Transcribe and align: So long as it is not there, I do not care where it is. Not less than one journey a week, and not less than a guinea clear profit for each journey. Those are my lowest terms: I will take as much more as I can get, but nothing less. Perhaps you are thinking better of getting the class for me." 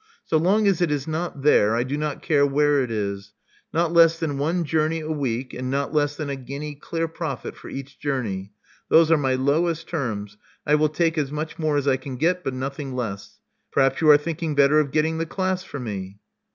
So 0.25 0.37
long 0.37 0.65
as 0.65 0.81
it 0.81 0.89
is 0.89 1.07
not 1.07 1.43
there, 1.43 1.75
I 1.75 1.83
do 1.83 1.95
not 1.95 2.23
care 2.23 2.43
where 2.43 2.81
it 2.81 2.89
is. 2.89 3.33
Not 3.71 3.93
less 3.93 4.17
than 4.17 4.39
one 4.39 4.63
journey 4.65 4.99
a 5.01 5.11
week, 5.11 5.53
and 5.53 5.69
not 5.69 5.93
less 5.93 6.15
than 6.15 6.27
a 6.27 6.35
guinea 6.35 6.73
clear 6.73 7.07
profit 7.07 7.55
for 7.55 7.69
each 7.69 7.99
journey. 7.99 8.51
Those 8.89 9.11
are 9.11 9.17
my 9.17 9.35
lowest 9.35 9.87
terms: 9.87 10.37
I 10.65 10.73
will 10.73 10.89
take 10.89 11.19
as 11.19 11.31
much 11.31 11.59
more 11.59 11.77
as 11.77 11.87
I 11.87 11.97
can 11.97 12.15
get, 12.15 12.43
but 12.43 12.55
nothing 12.55 12.95
less. 12.95 13.41
Perhaps 13.71 14.01
you 14.01 14.09
are 14.09 14.17
thinking 14.17 14.55
better 14.55 14.79
of 14.79 14.89
getting 14.89 15.19
the 15.19 15.27
class 15.27 15.63
for 15.63 15.79
me." 15.79 16.17